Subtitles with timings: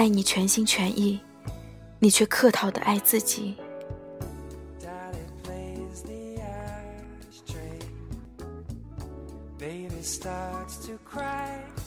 [0.00, 1.20] 爱你全心全意，
[1.98, 3.54] 你却客套的爱自己。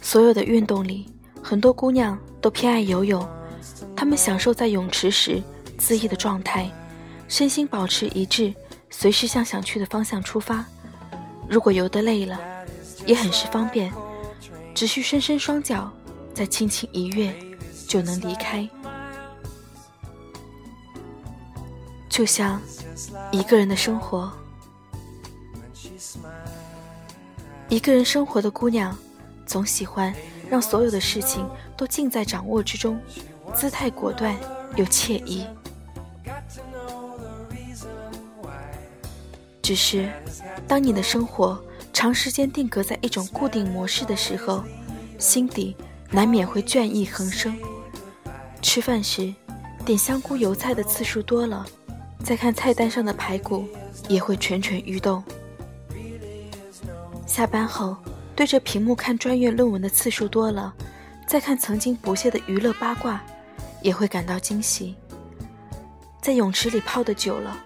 [0.00, 3.28] 所有的运动里，很多姑娘都偏爱游泳，
[3.96, 5.42] 她们享受在泳池时
[5.76, 6.70] 恣意的状态，
[7.26, 8.54] 身心保持一致，
[8.88, 10.64] 随时向想去的方向出发。
[11.48, 12.38] 如果游得累了，
[13.04, 13.92] 也很是方便，
[14.76, 15.92] 只需伸伸双脚，
[16.32, 17.34] 再轻轻一跃。
[17.86, 18.68] 就能离开，
[22.08, 22.60] 就像
[23.30, 24.32] 一个人的生活。
[27.68, 28.96] 一个人生活的姑娘，
[29.44, 30.14] 总喜欢
[30.48, 33.00] 让所有的事情都尽在掌握之中，
[33.54, 34.36] 姿态果断
[34.76, 35.46] 又惬意。
[39.62, 40.08] 只是，
[40.68, 41.60] 当你的生活
[41.92, 44.62] 长时间定格在一种固定模式的时候，
[45.18, 45.76] 心底
[46.10, 47.58] 难免会倦意横生。
[48.62, 49.32] 吃饭时，
[49.84, 51.64] 点香菇油菜的次数多了，
[52.24, 53.66] 再看菜单上的排骨
[54.08, 55.22] 也会蠢蠢欲动。
[57.26, 57.96] 下班后，
[58.34, 60.74] 对着屏幕看专业论文的次数多了，
[61.26, 63.22] 再看曾经不屑的娱乐八卦，
[63.82, 64.96] 也会感到惊喜。
[66.20, 67.64] 在泳池里泡的久了，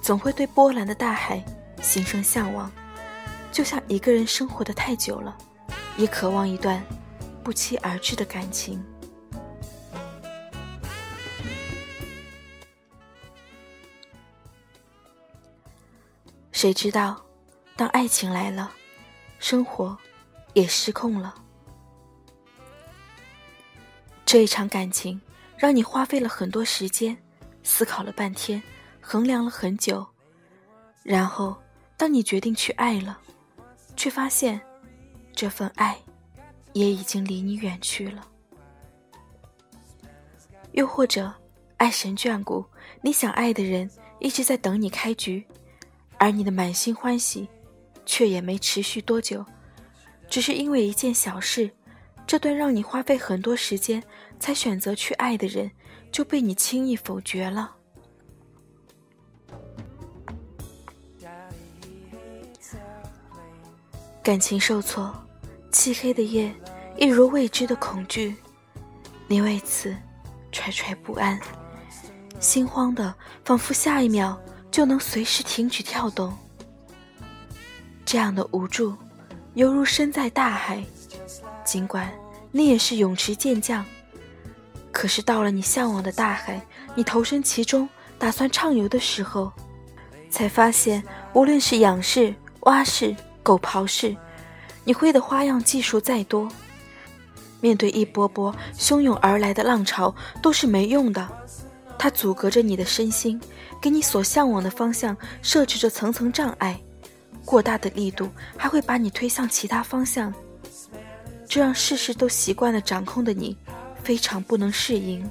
[0.00, 1.44] 总会对波澜的大海
[1.82, 2.70] 心生向往，
[3.52, 5.36] 就像一个人生活的太久了，
[5.96, 6.82] 也渴望一段
[7.42, 8.82] 不期而至的感情。
[16.58, 17.24] 谁知道，
[17.76, 18.72] 当爱情来了，
[19.38, 19.96] 生活
[20.54, 21.32] 也失控了。
[24.26, 25.20] 这一场感情
[25.56, 27.16] 让你花费了很多时间，
[27.62, 28.60] 思考了半天，
[29.00, 30.04] 衡量了很久，
[31.04, 31.56] 然后
[31.96, 33.20] 当你决定去爱了，
[33.94, 34.60] 却发现
[35.32, 35.96] 这份爱
[36.72, 38.26] 也已经离你远去了。
[40.72, 41.32] 又或者，
[41.76, 42.66] 爱神眷顾，
[43.00, 45.46] 你想爱的人一直在等你开局。
[46.18, 47.48] 而你的满心欢喜，
[48.04, 49.44] 却也没持续多久，
[50.28, 51.70] 只是因为一件小事，
[52.26, 54.02] 这段让你花费很多时间
[54.40, 55.70] 才选择去爱的人，
[56.10, 57.74] 就被你轻易否决了。
[64.22, 65.14] 感情受挫，
[65.70, 66.52] 漆黑的夜，
[66.98, 68.34] 一如未知的恐惧，
[69.26, 69.96] 你为此
[70.52, 71.40] 惴惴不安，
[72.38, 73.14] 心慌的
[73.44, 74.38] 仿佛下一秒。
[74.70, 76.36] 就能随时停止跳动。
[78.04, 78.94] 这样的无助，
[79.54, 80.82] 犹如身在大海。
[81.64, 82.10] 尽管
[82.50, 83.84] 你也是泳池健将，
[84.90, 86.64] 可是到了你向往的大海，
[86.94, 87.86] 你投身其中，
[88.18, 89.52] 打算畅游的时候，
[90.30, 91.02] 才发现，
[91.34, 94.16] 无论是仰式、蛙式、狗刨式，
[94.84, 96.48] 你会的花样技术再多，
[97.60, 101.28] 面对一波波汹涌而来的浪潮，都是没用的。
[101.98, 103.38] 它阻隔着你的身心。
[103.80, 106.80] 给你所向往的方向设置着层层障碍，
[107.44, 110.32] 过大的力度还会把你推向其他方向，
[111.46, 113.56] 这让事事都习惯了掌控的你
[114.02, 115.28] 非常不能适应。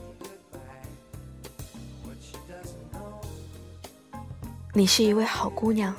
[4.73, 5.95] 你是一位好姑娘，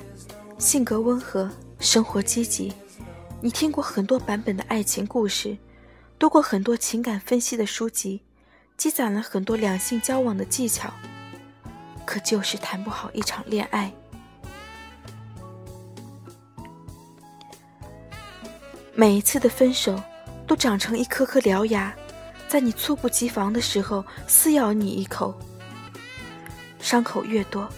[0.57, 1.49] 性格温和，
[1.79, 2.73] 生活积极。
[3.41, 5.57] 你听过很多版本的爱情故事，
[6.17, 8.21] 读过很多情感分析的书籍，
[8.75, 10.91] 积攒了很多两性交往的技巧。
[12.09, 13.93] 可就是谈不好一场恋爱。
[18.95, 20.01] 每一次的分手，
[20.47, 21.95] 都长成一颗颗獠牙，
[22.47, 25.37] 在你猝不及防的时候撕咬你一口。
[26.79, 27.69] 伤口越多，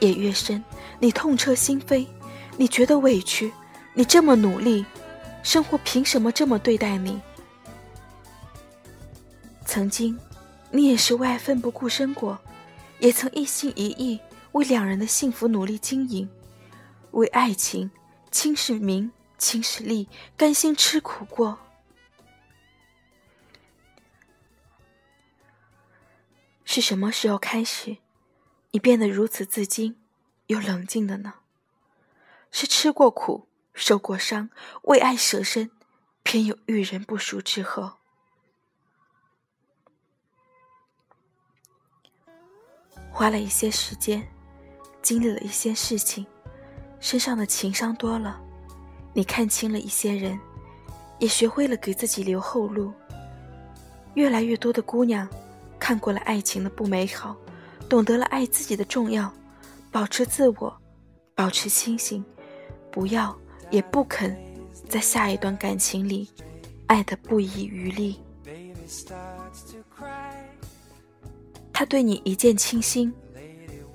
[0.00, 0.62] 也越深，
[0.98, 2.06] 你痛彻心扉，
[2.58, 3.50] 你觉得委屈，
[3.94, 4.84] 你这么努力，
[5.42, 7.18] 生活凭什么这么对待你？
[9.64, 10.18] 曾经，
[10.70, 12.38] 你也是为爱奋不顾身过。
[13.00, 14.20] 也曾一心一意
[14.52, 16.28] 为两人的幸福努力经营，
[17.12, 17.90] 为爱情
[18.30, 21.58] 轻视名轻视利，甘心吃苦过。
[26.64, 27.98] 是什么时候开始，
[28.72, 29.94] 你变得如此自矜
[30.48, 31.34] 又冷静的呢？
[32.50, 34.50] 是吃过苦、受过伤、
[34.82, 35.70] 为爱舍身，
[36.22, 37.97] 偏有遇人不淑之后？
[43.18, 44.22] 花了一些时间，
[45.02, 46.24] 经历了一些事情，
[47.00, 48.40] 身上的情伤多了，
[49.12, 50.38] 你看清了一些人，
[51.18, 52.92] 也学会了给自己留后路。
[54.14, 55.28] 越来越多的姑娘，
[55.80, 57.34] 看过了爱情的不美好，
[57.88, 59.28] 懂得了爱自己的重要，
[59.90, 60.72] 保持自我，
[61.34, 62.24] 保持清醒，
[62.88, 63.36] 不要
[63.72, 64.38] 也不肯
[64.88, 66.30] 在下一段感情里
[66.86, 68.22] 爱得不遗余力。
[71.78, 73.14] 他对你一见倾心，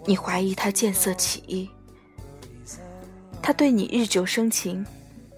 [0.05, 1.67] 你怀疑他见色起意；
[3.41, 4.85] 他对你日久生情，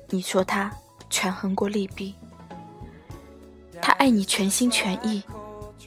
[0.10, 0.72] 你说他
[1.10, 2.14] 权衡过利弊。
[3.82, 5.24] 他爱你全心全意，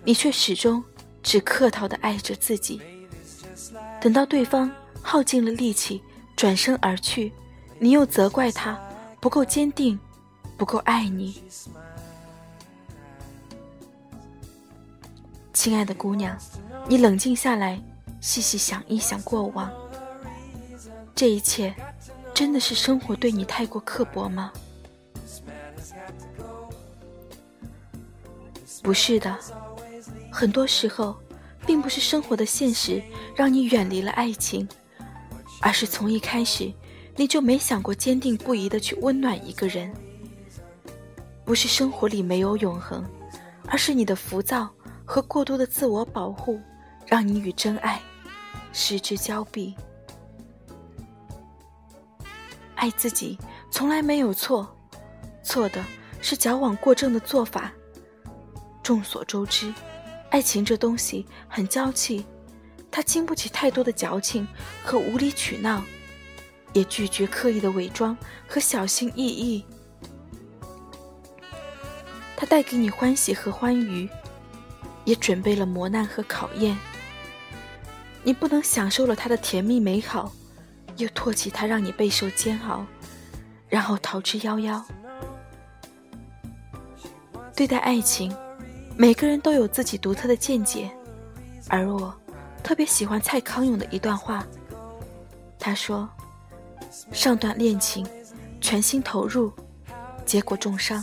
[0.03, 0.83] 你却始终
[1.23, 2.83] 只客套的爱着自己。
[4.01, 4.69] 等到对方
[5.01, 6.03] 耗尽了力气
[6.35, 7.33] 转身而去，
[7.79, 8.77] 你又责怪他
[9.21, 9.97] 不够坚定，
[10.57, 11.41] 不够爱你。
[15.59, 16.39] 亲爱的姑娘，
[16.89, 17.83] 你冷静下来，
[18.21, 19.69] 细细想一想过往，
[21.17, 21.75] 这一切
[22.33, 24.53] 真的是生活对你太过刻薄吗？
[28.85, 29.37] 不是的，
[30.31, 31.17] 很多时候，
[31.67, 33.03] 并不是生活的现实
[33.35, 34.67] 让你远离了爱情，
[35.61, 36.73] 而是从一开始
[37.17, 39.93] 你就没想过坚定不移的去温暖一个人。
[41.45, 43.05] 不是生活里没有永恒，
[43.67, 44.71] 而是你的浮躁
[45.09, 46.61] 和过多的自我保护，
[47.07, 47.99] 让你与真爱
[48.75, 49.75] 失之交臂。
[52.75, 53.39] 爱自己
[53.71, 54.69] 从来没有错，
[55.43, 55.83] 错的
[56.21, 57.73] 是矫枉过正的做法。
[58.83, 59.73] 众所周知，
[60.29, 62.27] 爱情这东西很娇气，
[62.91, 64.47] 它经不起太多的矫情
[64.85, 65.83] 和无理取闹，
[66.75, 68.15] 也拒绝刻意的伪装
[68.47, 69.65] 和小心翼翼。
[72.37, 74.09] 它带给你欢喜和欢愉，
[75.09, 76.77] 也准备了磨难和考验。
[78.23, 80.31] 你不能享受了他的甜蜜美好，
[80.99, 82.85] 又唾弃他让你备受煎熬，
[83.71, 84.85] 然后逃之夭夭。
[87.57, 88.31] 对待爱情。
[88.99, 90.91] 每个人都有自己独特的见解，
[91.69, 92.13] 而我
[92.65, 94.45] 特别喜欢蔡康永的一段话。
[95.57, 96.09] 他说
[97.13, 98.05] ：“上段恋情，
[98.61, 99.53] 全心投入，
[100.27, 101.03] 结果重伤，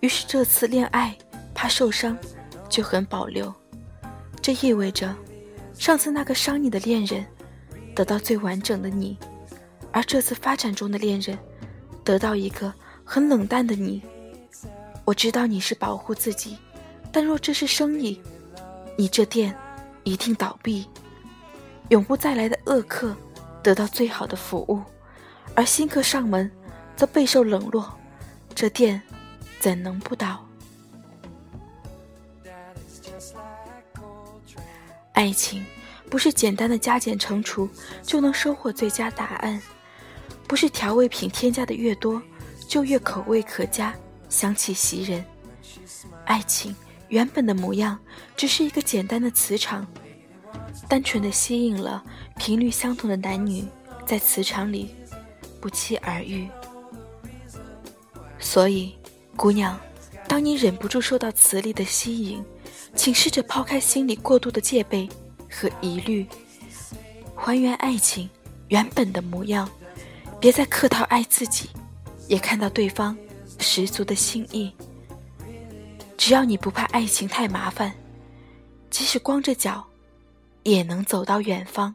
[0.00, 1.16] 于是这次恋爱
[1.54, 2.14] 怕受伤，
[2.68, 3.52] 就很保留。
[4.40, 5.14] 这意味着，
[5.74, 7.24] 上次那个伤你的恋人，
[7.94, 9.16] 得到最完整的你，
[9.92, 11.38] 而这次发展中的恋人，
[12.04, 12.72] 得到一个
[13.04, 14.02] 很冷淡的你。
[15.04, 16.56] 我知道你是保护自己。”
[17.10, 18.20] 但若这是生意，
[18.94, 19.56] 你这店
[20.04, 20.86] 一定倒闭，
[21.88, 23.16] 永不再来的恶客
[23.62, 24.82] 得到最好的服务，
[25.54, 26.50] 而新客上门
[26.96, 27.98] 则备受冷落，
[28.54, 29.00] 这店
[29.58, 30.46] 怎能不倒？
[35.18, 35.66] 爱情
[36.08, 37.68] 不是简单的加减乘除
[38.04, 39.60] 就能收获最佳答案，
[40.46, 42.22] 不是调味品添加的越多
[42.68, 43.92] 就越口味可佳、
[44.28, 45.24] 香气袭人。
[46.24, 46.72] 爱情。
[47.08, 47.98] 原本的模样
[48.36, 49.86] 只是一个简单的磁场，
[50.86, 52.04] 单纯的吸引了
[52.36, 53.64] 频率相同的男女，
[54.04, 54.94] 在磁场里
[55.58, 56.46] 不期而遇。
[58.38, 58.94] 所以，
[59.36, 59.80] 姑娘，
[60.28, 62.44] 当你忍不住受到磁力的吸引，
[62.94, 65.08] 请试着抛开心里过度的戒备
[65.50, 66.26] 和疑虑，
[67.34, 68.28] 还原爱情
[68.68, 69.68] 原本的模样，
[70.40, 71.70] 别再客套爱自己，
[72.26, 73.16] 也看到对方
[73.58, 74.72] 十足的心意。
[76.16, 77.94] 只要你不怕爱情太麻烦，
[78.90, 79.86] 即使光着脚，
[80.64, 81.94] 也能走到远方。